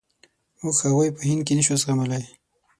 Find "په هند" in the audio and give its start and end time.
1.15-1.41